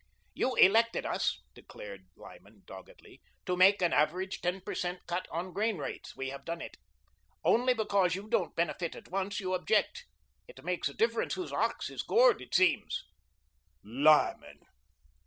"You 0.33 0.55
elected 0.55 1.05
us," 1.05 1.43
declared 1.53 2.07
Lyman 2.15 2.63
doggedly, 2.65 3.21
"to 3.45 3.55
make 3.55 3.83
an 3.83 3.93
average 3.93 4.41
ten 4.41 4.59
per 4.61 4.73
cent. 4.73 5.05
cut 5.05 5.27
on 5.29 5.53
grain 5.53 5.77
rates. 5.77 6.15
We 6.17 6.29
have 6.31 6.43
done 6.43 6.59
it. 6.59 6.75
Only 7.43 7.75
because 7.75 8.15
you 8.15 8.27
don't 8.27 8.55
benefit 8.55 8.95
at 8.95 9.09
once, 9.09 9.39
you 9.39 9.53
object. 9.53 10.07
It 10.47 10.65
makes 10.65 10.89
a 10.89 10.95
difference 10.95 11.35
whose 11.35 11.53
ox 11.53 11.91
is 11.91 12.01
gored, 12.01 12.41
it 12.41 12.55
seems." 12.55 13.03
"Lyman!" 13.83 14.61